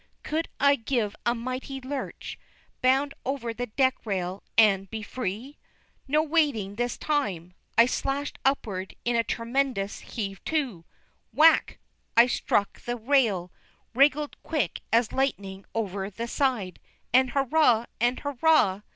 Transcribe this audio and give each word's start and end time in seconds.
could 0.23 0.47
I 0.59 0.77
give 0.77 1.15
a 1.27 1.35
mighty 1.35 1.79
lurch, 1.79 2.39
bound 2.81 3.13
over 3.23 3.53
the 3.53 3.67
deck 3.67 4.03
rail, 4.03 4.41
and 4.57 4.89
be 4.89 5.03
free? 5.03 5.59
No 6.07 6.23
waiting 6.23 6.73
this 6.73 6.97
time! 6.97 7.53
I 7.77 7.85
slashed 7.85 8.39
upward 8.43 8.95
in 9.05 9.15
a 9.15 9.23
tremendous 9.23 9.99
"heave 9.99 10.43
to." 10.45 10.85
Whack! 11.33 11.77
I 12.17 12.25
struck 12.25 12.79
the 12.81 12.97
rail, 12.97 13.51
wriggled 13.93 14.41
quick 14.41 14.81
as 14.91 15.13
lightning 15.13 15.65
over 15.75 16.09
the 16.09 16.27
side, 16.27 16.79
and 17.13 17.29
hurrah 17.33 17.85
and 17.99 18.19
hurrah! 18.21 18.81